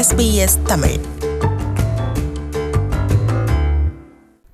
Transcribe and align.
SBS 0.00 0.62
Tamil. 0.64 0.98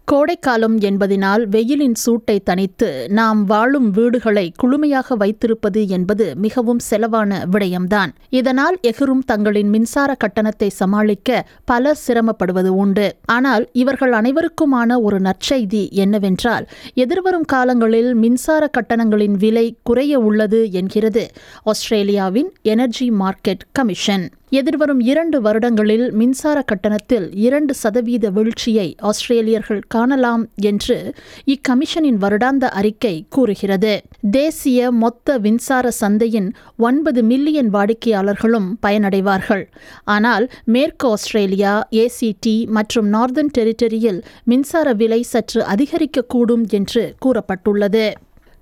கோடைக்காலம் 0.05 0.79
என்பதினால் 0.79 1.47
வெயிலின் 1.49 1.95
சூட்டை 1.95 2.43
தணித்து 2.51 3.09
நாம் 3.09 3.45
வாழும் 3.45 3.91
வீடுகளை 3.91 4.53
குளுமையாக 4.63 5.17
வைத்திருப்பது 5.17 5.89
என்பது 5.89 6.37
மிகவும் 6.37 6.79
செலவான 6.91 7.45
விடயம்தான். 7.53 8.11
இதனால் 8.29 8.79
எகிரும் 8.83 9.23
தங்களின் 9.27 9.69
மின்சார 9.69 10.15
கட்டணத்தை 10.15 10.69
சமாளிக்க 10.69 11.47
பலர் 11.65 11.99
சிரமப்படுவது 12.07 12.67
உண்டு. 12.67 13.17
ஆனால் 13.25 13.69
இவர்கள் 13.73 14.13
அனைவருக்குமான 14.13 15.01
ஒரு 15.01 15.21
நற்செய்தி 15.21 15.91
என்னவென்றால் 15.91 16.67
எதிர்வரும் 16.95 17.45
காலங்களில் 17.45 18.15
மின்சார 18.15 18.71
கட்டணங்களின் 18.79 19.37
விலை 19.39 19.77
குறைய 19.83 20.19
உள்ளது 20.19 20.73
என்கிறது. 20.73 21.27
ஆஸ்திரேலியாவின் 21.63 22.53
எனர்ஜி 22.63 23.11
மார்க்கெட் 23.11 23.65
கமிஷன் 23.73 24.31
எதிர்வரும் 24.53 25.01
இரண்டு 25.01 25.41
வருடங்களில் 25.41 26.13
மின்சார 26.13 26.63
கட்டணத்தில் 26.63 27.35
இரண்டு 27.35 27.75
சதவீத 27.75 28.31
வீழ்ச்சியை 28.31 28.97
ஆஸ்திரேலியர்கள் 29.03 29.81
காணலாம் 29.89 30.49
என்று 30.55 31.15
இக்கமிஷனின் 31.47 32.21
வருடாந்த 32.21 32.69
அறிக்கை 32.69 33.27
கூறுகிறது. 33.29 34.01
தேசிய 34.31 34.91
மொத்த 34.91 35.39
மின்சார 35.39 35.91
சந்தையின் 35.91 36.53
ஒன்பது 36.77 37.23
மில்லியன் 37.23 37.75
வாடிக்கையாளர்களும் 37.75 38.69
பயனடைவார்கள். 38.87 39.65
ஆனால் 40.05 40.51
மேற்கு 40.65 41.09
ஆஸ்திரேலியா 41.09 41.89
ஏசிடி 41.91 42.67
மற்றும் 42.69 43.13
நார்தன் 43.13 43.53
டெரிட்டரியில் 43.59 44.23
மின்சார 44.45 44.93
விலை 44.93 45.23
சற்று 45.23 45.63
அதிகரிக்கக்கூடும் 45.63 46.67
என்று 46.69 47.15
கூறப்பட்டுள்ளது. 47.25 48.13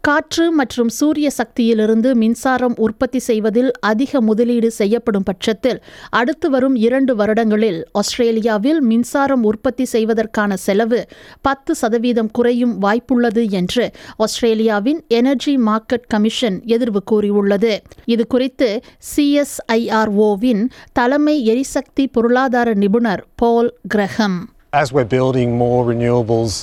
காற்று 0.04 0.52
மற்றும் 0.52 0.88
சூரிய 0.88 1.30
சக்தியிலிருந்து 1.30 2.14
மின்சாரம் 2.14 2.74
உற்பத்தி 2.76 3.18
செய்வதில் 3.18 3.70
அதிக 3.80 4.20
முதலீடு 4.20 4.70
செய்யப்படும் 4.70 5.22
பட்சத்தில் 5.22 5.82
அடுத்து 6.10 6.50
வரும் 6.50 6.74
இரண்டு 6.74 7.16
வருடங்களில் 7.16 7.78
ஆஸ்திரேலியாவில் 7.92 8.80
மின்சாரம் 8.80 9.44
உற்பத்தி 9.44 9.84
செய்வதற்கான 9.84 10.56
செலவு 10.56 11.00
பத்து 11.40 11.74
சதவீதம் 11.74 12.30
குறையும் 12.30 12.74
வாய்ப்புள்ளது 12.82 13.50
என்று 13.50 13.92
ஆஸ்திரேலியாவின் 14.16 15.04
எனர்ஜி 15.08 15.56
மார்க்கெட் 15.56 16.06
கமிஷன் 16.06 16.62
எதிர்வு 16.66 17.02
கூறியுள்ளது. 17.04 17.72
இது 18.04 18.26
குறித்து 18.26 18.68
சிஎஸ்ஐஆர்ஓவின் 19.16 20.62
தலைமை 20.92 21.46
எரிசக்தி 21.46 22.06
பொருளாதார 22.06 22.74
நிபுணர் 22.74 23.24
பால் 23.36 23.72
கிரஹம் 23.94 24.38
As 24.72 24.88
we're 24.92 25.10
building 25.18 25.50
more 25.56 25.80
renewables, 25.94 26.54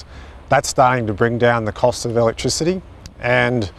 that's 0.49 0.69
starting 0.69 1.05
to 1.07 1.13
bring 1.13 1.35
down 1.47 1.61
the 1.65 1.75
cost 1.83 2.01
of 2.07 2.17
electricity, 2.17 2.73
and 3.21 3.71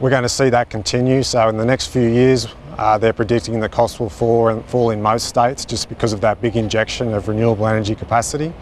we're 0.00 0.10
going 0.10 0.22
to 0.22 0.28
see 0.28 0.50
that 0.50 0.70
continue. 0.70 1.22
So, 1.22 1.48
in 1.48 1.56
the 1.56 1.64
next 1.64 1.88
few 1.88 2.08
years, 2.08 2.48
uh, 2.78 2.98
they're 2.98 3.12
predicting 3.12 3.60
the 3.60 3.68
cost 3.68 3.98
will 4.00 4.10
fall, 4.10 4.48
and 4.48 4.64
fall 4.66 4.90
in 4.90 5.00
most 5.00 5.26
states 5.28 5.64
just 5.64 5.88
because 5.88 6.12
of 6.12 6.20
that 6.20 6.40
big 6.40 6.56
injection 6.56 7.14
of 7.14 7.28
renewable 7.28 7.66
energy 7.66 7.94
capacity. 7.94 8.52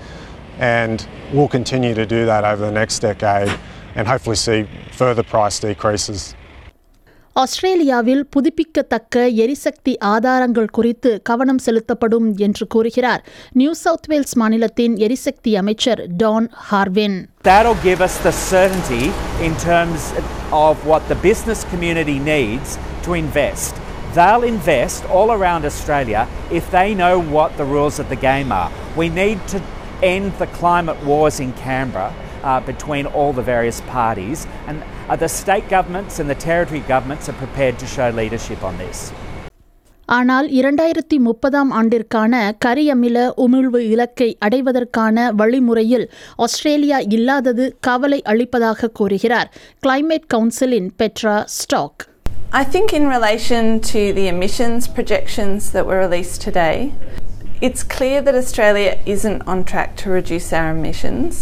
And 0.58 1.06
we'll 1.32 1.48
continue 1.48 1.94
to 1.94 2.06
do 2.06 2.26
that 2.26 2.44
over 2.44 2.64
the 2.64 2.72
next 2.72 3.00
decade 3.00 3.52
and 3.96 4.06
hopefully 4.06 4.36
see 4.36 4.68
further 4.92 5.22
price 5.22 5.58
decreases. 5.58 6.34
ஆஸ்திரேலியாவில் 7.36 8.20
புதுப்பிக்கத்தக்க 8.34 9.22
எரிசக்தி 9.44 9.92
ஆதாரங்கள் 10.10 10.68
குறித்து 10.76 11.10
கவனம் 11.30 11.62
செலுத்தப்படும் 11.64 12.28
என்று 12.46 12.64
கூறுகிறார் 12.74 13.22
new 13.52 13.72
south 13.80 14.06
Wales 14.12 14.34
மாநிலத்தின் 14.42 14.94
எரிசக்தி 15.06 15.52
அமைச்சர் 15.62 16.02
Dan 16.22 16.48
Harwin 16.68 17.16
That'll 17.42 17.80
give 17.88 18.02
us 18.06 18.16
the 18.26 18.34
certainty 18.52 19.04
in 19.46 19.54
terms 19.66 20.02
of 20.62 20.74
what 20.90 21.02
the 21.12 21.18
business 21.28 21.62
community 21.72 22.18
needs 22.32 22.70
to 23.06 23.12
invest. 23.24 23.72
They'll 24.16 24.46
invest 24.54 25.02
all 25.16 25.30
around 25.38 25.64
Australia 25.64 26.22
if 26.52 26.66
they 26.70 26.88
know 26.94 27.14
what 27.36 27.50
the 27.56 27.66
rules 27.74 27.98
of 27.98 28.08
the 28.08 28.20
game 28.22 28.52
are. 28.54 28.70
We 28.96 29.08
need 29.14 29.40
to 29.48 29.58
end 30.08 30.30
the 30.36 30.48
climate 30.60 31.00
wars 31.04 31.38
in 31.40 31.50
Canberra 31.64 32.08
uh, 32.43 32.59
between 32.61 33.05
all 33.07 33.31
the 33.33 33.47
various 33.53 33.79
parties, 33.93 34.39
and 34.67 34.77
uh, 34.81 35.15
the 35.15 35.31
state 35.41 35.67
governments 35.69 36.19
and 36.19 36.29
the 36.29 36.39
territory 36.49 36.83
governments 36.93 37.27
are 37.29 37.39
prepared 37.45 37.77
to 37.79 37.87
show 37.87 38.09
leadership 38.21 38.63
on 38.63 38.77
this. 38.77 38.99
ஆனால் 40.09 40.47
இரண்டாயிரத்தி 40.59 41.17
முப்பதாம் 41.25 41.71
ஆண்டிற்கான 41.79 42.35
கரியமில 42.65 43.17
உமிழ்வு 43.43 43.79
இலக்கை 43.93 44.29
அடைவதற்கான 44.45 45.25
வழிமுறையில் 45.41 46.05
Australia 46.45 46.99
இல்லாதது 47.15 47.65
கவலை 47.87 48.19
அளிப்பதாக 48.31 48.89
கூறுகிறார் 48.99 49.49
கிளைமேட் 49.85 50.29
கவுன்சிலின் 50.35 50.89
Petra 51.01 51.35
Stock 51.59 52.03
I 52.51 52.63
think, 52.73 52.93
in 52.93 53.05
relation 53.07 53.79
to 53.91 53.99
the 54.11 54.27
emissions 54.27 54.87
projections 54.97 55.71
that 55.73 55.85
were 55.89 55.99
released 55.99 56.41
today, 56.41 56.77
it's 57.61 57.83
clear 57.95 58.19
that 58.21 58.35
Australia 58.35 58.91
isn't 59.05 59.41
on 59.51 59.63
track 59.63 59.95
to 60.01 60.09
reduce 60.09 60.51
our 60.59 60.71
emissions. 60.71 61.33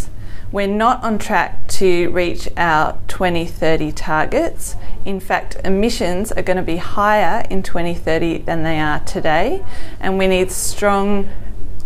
We're 0.52 0.68
not 0.68 1.04
on 1.04 1.18
track 1.18 1.68
to 1.80 2.10
reach 2.12 2.48
our 2.56 2.98
2030 3.08 3.92
targets. 3.92 4.76
In 5.06 5.20
fact, 5.20 5.58
emissions 5.64 6.32
are 6.32 6.42
going 6.42 6.58
to 6.58 6.64
be 6.64 6.78
higher 6.78 7.46
in 7.50 7.64
2030 7.64 8.40
than 8.40 8.64
they 8.64 8.80
are 8.80 9.00
today, 9.02 9.64
and 10.00 10.18
we 10.18 10.28
need 10.28 10.52
strong 10.52 11.28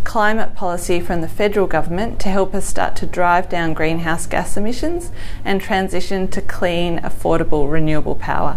climate 0.04 0.56
policy 0.56 1.00
from 1.00 1.22
the 1.22 1.28
federal 1.28 1.68
government 1.68 2.20
to 2.20 2.30
help 2.30 2.54
us 2.56 2.66
start 2.66 2.96
to 2.98 3.06
drive 3.06 3.50
down 3.50 3.74
greenhouse 3.74 4.26
gas 4.26 4.58
emissions 4.58 5.12
and 5.46 5.62
transition 5.62 6.28
to 6.28 6.42
clean, 6.42 7.00
affordable, 7.00 7.72
renewable 7.72 8.16
power. 8.16 8.54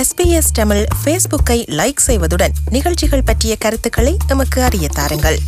SBS 0.00 0.52
Tamil 0.52 0.84
ஃபேஸ்புக்கை 1.00 1.56
like 1.78 2.04
செய்வதுடன் 2.06 2.54
நிகழ்ச்சிகள் 2.70 3.24
பற்றிய 3.24 3.56
கருத்துக்களை 3.56 4.16
எமக்கு 4.32 4.62
அறிய 4.62 4.88
தாருங்கள் 4.88 5.38